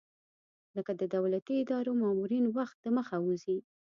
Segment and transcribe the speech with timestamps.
[0.75, 3.57] لکه د دولتي ادارو مامورین وخت دمخه وځي.